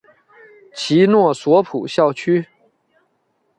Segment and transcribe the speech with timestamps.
[0.73, 2.47] 其诺索普校区。